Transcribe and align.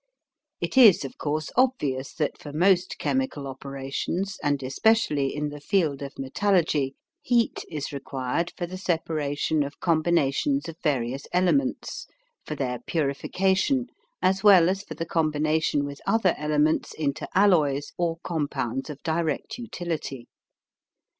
It 0.61 0.79
is 0.79 1.05
of 1.05 1.19
course 1.19 1.51
obvious 1.55 2.11
that 2.15 2.35
for 2.39 2.51
most 2.51 2.97
chemical 2.97 3.45
operations, 3.45 4.39
and 4.41 4.63
especially 4.63 5.27
in 5.35 5.49
the 5.49 5.61
field 5.61 6.01
of 6.01 6.17
metallurgy, 6.17 6.95
heat 7.21 7.63
is 7.69 7.91
required 7.91 8.51
for 8.57 8.65
the 8.65 8.79
separation 8.79 9.61
of 9.61 9.79
combinations 9.79 10.67
of 10.67 10.77
various 10.81 11.27
elements, 11.31 12.07
for 12.47 12.55
their 12.55 12.79
purification, 12.87 13.89
as 14.23 14.43
well 14.43 14.69
as 14.69 14.81
for 14.81 14.95
the 14.95 15.05
combination 15.05 15.85
with 15.85 16.01
other 16.07 16.33
elements 16.35 16.95
into 16.95 17.29
alloys 17.37 17.93
or 17.95 18.17
compounds 18.23 18.89
of 18.89 19.03
direct 19.03 19.59
utility. 19.59 20.27